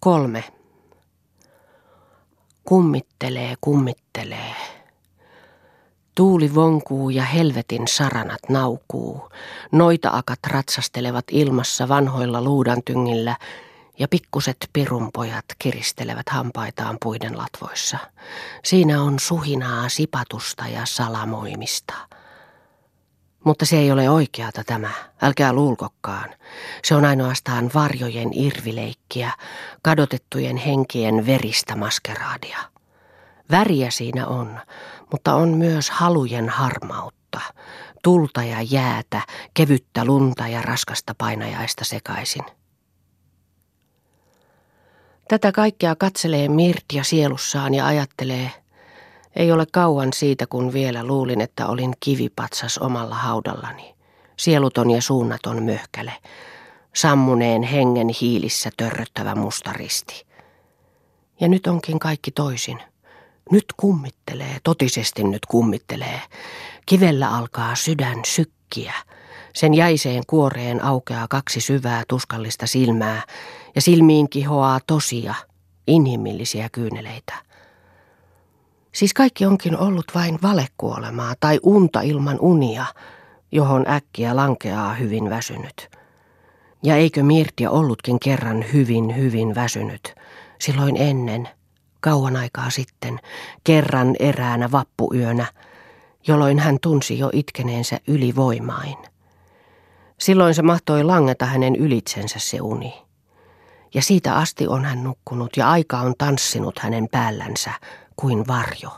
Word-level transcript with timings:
Kolme. 0.00 0.44
Kummittelee, 2.64 3.54
kummittelee. 3.60 4.54
Tuuli 6.14 6.54
vonkuu 6.54 7.10
ja 7.10 7.24
helvetin 7.24 7.88
saranat 7.88 8.40
naukuu. 8.48 9.28
Noita-akat 9.72 10.38
ratsastelevat 10.46 11.24
ilmassa 11.30 11.88
vanhoilla 11.88 12.42
luudantyngillä 12.42 13.36
ja 13.98 14.08
pikkuset 14.08 14.56
pirunpojat 14.72 15.44
kiristelevät 15.58 16.28
hampaitaan 16.28 16.96
puiden 17.02 17.38
latvoissa. 17.38 17.98
Siinä 18.64 19.02
on 19.02 19.18
suhinaa 19.18 19.88
sipatusta 19.88 20.68
ja 20.68 20.86
salamoimista. 20.86 21.94
Mutta 23.44 23.66
se 23.66 23.76
ei 23.76 23.92
ole 23.92 24.10
oikeata 24.10 24.64
tämä, 24.64 24.90
älkää 25.22 25.52
luulkokkaan. 25.52 26.30
Se 26.84 26.94
on 26.94 27.04
ainoastaan 27.04 27.70
varjojen 27.74 28.28
irvileikkiä, 28.32 29.32
kadotettujen 29.82 30.56
henkien 30.56 31.26
veristä 31.26 31.76
maskeraadia. 31.76 32.58
Väriä 33.50 33.90
siinä 33.90 34.26
on, 34.26 34.60
mutta 35.12 35.34
on 35.34 35.48
myös 35.48 35.90
halujen 35.90 36.48
harmautta, 36.48 37.40
tulta 38.02 38.44
ja 38.44 38.62
jäätä, 38.62 39.22
kevyttä 39.54 40.04
lunta 40.04 40.48
ja 40.48 40.62
raskasta 40.62 41.14
painajaista 41.18 41.84
sekaisin. 41.84 42.44
Tätä 45.28 45.52
kaikkea 45.52 45.96
katselee 45.96 46.48
Mirtia 46.48 47.04
sielussaan 47.04 47.74
ja 47.74 47.86
ajattelee, 47.86 48.50
ei 49.36 49.52
ole 49.52 49.66
kauan 49.72 50.12
siitä, 50.12 50.46
kun 50.46 50.72
vielä 50.72 51.04
luulin, 51.04 51.40
että 51.40 51.66
olin 51.66 51.94
kivipatsas 52.00 52.78
omalla 52.78 53.14
haudallani. 53.14 53.94
Sieluton 54.36 54.90
ja 54.90 55.02
suunnaton 55.02 55.62
möhkäle. 55.62 56.12
Sammuneen 56.94 57.62
hengen 57.62 58.08
hiilissä 58.20 58.70
törröttävä 58.76 59.34
mustaristi. 59.34 60.26
Ja 61.40 61.48
nyt 61.48 61.66
onkin 61.66 61.98
kaikki 61.98 62.30
toisin. 62.30 62.82
Nyt 63.50 63.64
kummittelee, 63.76 64.56
totisesti 64.64 65.24
nyt 65.24 65.46
kummittelee. 65.46 66.20
Kivellä 66.86 67.30
alkaa 67.30 67.74
sydän 67.74 68.20
sykkiä. 68.26 68.94
Sen 69.54 69.74
jäiseen 69.74 70.22
kuoreen 70.26 70.84
aukeaa 70.84 71.28
kaksi 71.28 71.60
syvää 71.60 72.02
tuskallista 72.08 72.66
silmää 72.66 73.22
ja 73.74 73.80
silmiin 73.80 74.28
kihoaa 74.28 74.80
tosia, 74.86 75.34
inhimillisiä 75.86 76.68
kyyneleitä. 76.72 77.49
Siis 78.92 79.14
kaikki 79.14 79.46
onkin 79.46 79.78
ollut 79.78 80.06
vain 80.14 80.38
valekuolemaa 80.42 81.34
tai 81.40 81.60
unta 81.62 82.00
ilman 82.00 82.36
unia, 82.40 82.84
johon 83.52 83.88
äkkiä 83.88 84.36
lankeaa 84.36 84.94
hyvin 84.94 85.30
väsynyt. 85.30 85.90
Ja 86.82 86.96
eikö 86.96 87.22
Mirtia 87.22 87.70
ollutkin 87.70 88.20
kerran 88.20 88.64
hyvin, 88.72 89.16
hyvin 89.16 89.54
väsynyt, 89.54 90.14
silloin 90.60 90.96
ennen, 90.96 91.48
kauan 92.00 92.36
aikaa 92.36 92.70
sitten, 92.70 93.18
kerran 93.64 94.16
eräänä 94.18 94.70
vappuyönä, 94.70 95.46
jolloin 96.26 96.58
hän 96.58 96.78
tunsi 96.82 97.18
jo 97.18 97.30
itkeneensä 97.32 97.98
ylivoimain. 98.06 98.96
Silloin 100.18 100.54
se 100.54 100.62
mahtoi 100.62 101.04
langeta 101.04 101.46
hänen 101.46 101.76
ylitsensä 101.76 102.38
se 102.38 102.60
uni. 102.60 102.94
Ja 103.94 104.02
siitä 104.02 104.34
asti 104.36 104.68
on 104.68 104.84
hän 104.84 105.04
nukkunut 105.04 105.56
ja 105.56 105.70
aika 105.70 105.98
on 105.98 106.14
tanssinut 106.18 106.78
hänen 106.78 107.08
päällänsä 107.08 107.70
kuin 108.20 108.46
varjo. 108.46 108.90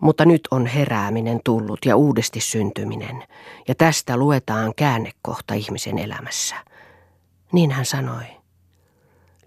Mutta 0.00 0.24
nyt 0.24 0.48
on 0.50 0.66
herääminen 0.66 1.40
tullut 1.44 1.78
ja 1.86 1.96
uudesti 1.96 2.40
syntyminen, 2.40 3.22
ja 3.68 3.74
tästä 3.74 4.16
luetaan 4.16 4.72
käännekohta 4.76 5.54
ihmisen 5.54 5.98
elämässä. 5.98 6.56
Niin 7.52 7.70
hän 7.70 7.84
sanoi. 7.84 8.24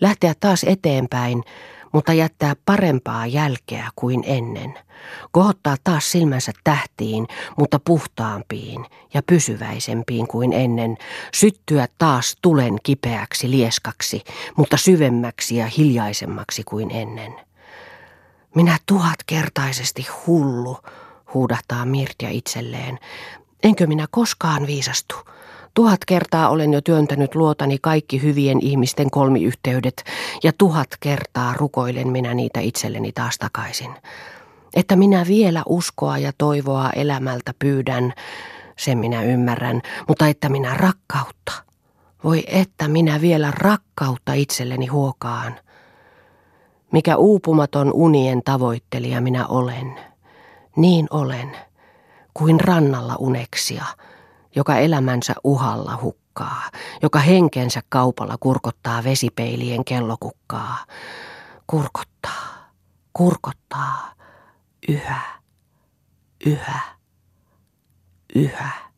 Lähteä 0.02 0.34
taas 0.40 0.64
eteenpäin, 0.64 1.44
mutta 1.92 2.14
jättää 2.14 2.56
parempaa 2.66 3.26
jälkeä 3.26 3.90
kuin 3.96 4.24
ennen. 4.26 4.74
Kohottaa 5.32 5.76
taas 5.84 6.12
silmänsä 6.12 6.52
tähtiin, 6.64 7.28
mutta 7.58 7.80
puhtaampiin 7.80 8.86
ja 9.14 9.24
pysyväisempiin 9.24 10.28
kuin 10.28 10.54
ennen. 10.54 10.98
Syttyä 11.34 11.88
taas 11.98 12.36
tulen 12.42 12.78
kipeäksi 12.84 13.52
lieskaksi, 13.52 14.24
mutta 14.58 14.78
syvemmäksi 14.78 15.56
ja 15.56 15.68
hiljaisemmaksi 15.78 16.64
kuin 16.64 16.92
ennen. 16.92 17.53
Minä 18.56 18.78
tuhatkertaisesti 18.86 20.08
hullu, 20.28 20.78
huudahtaa 21.34 21.86
Mirtia 21.86 22.30
itselleen. 22.30 23.00
Enkö 23.64 23.88
minä 23.88 24.08
koskaan 24.12 24.68
viisastu? 24.68 25.16
Tuhat 25.74 26.00
kertaa 26.08 26.50
olen 26.50 26.74
jo 26.74 26.82
työntänyt 26.82 27.36
luotani 27.36 27.78
kaikki 27.82 28.22
hyvien 28.22 28.60
ihmisten 28.62 29.12
kolmiyhteydet, 29.12 30.04
ja 30.44 30.54
tuhat 30.58 30.88
kertaa 31.00 31.54
rukoilen 31.54 32.08
minä 32.08 32.34
niitä 32.34 32.60
itselleni 32.60 33.12
taas 33.12 33.38
takaisin. 33.38 33.96
Että 34.74 34.96
minä 34.96 35.26
vielä 35.28 35.64
uskoa 35.66 36.18
ja 36.18 36.32
toivoa 36.38 36.90
elämältä 36.90 37.54
pyydän, 37.60 38.14
sen 38.78 38.98
minä 38.98 39.24
ymmärrän, 39.24 39.82
mutta 40.08 40.28
että 40.28 40.50
minä 40.50 40.74
rakkautta. 40.74 41.54
Voi 42.24 42.44
että 42.48 42.88
minä 42.88 43.22
vielä 43.22 43.52
rakkautta 43.52 44.34
itselleni 44.34 44.88
huokaan. 44.88 45.56
Mikä 46.94 47.18
uupumaton 47.18 47.94
unien 47.94 48.44
tavoittelija 48.44 49.22
minä 49.22 49.48
olen, 49.48 50.00
niin 50.76 51.08
olen, 51.10 51.58
kuin 52.34 52.60
rannalla 52.60 53.16
uneksia, 53.20 53.86
joka 54.56 54.78
elämänsä 54.78 55.34
uhalla 55.44 56.00
hukkaa, 56.02 56.62
joka 57.02 57.20
henkensä 57.20 57.82
kaupalla 57.90 58.36
kurkottaa 58.40 59.04
vesipeilien 59.04 59.86
kellokukkaa. 59.86 60.78
Kurkottaa, 61.68 62.72
kurkottaa, 63.14 64.14
yhä, 64.90 65.22
yhä, 66.46 66.80
yhä. 68.36 68.93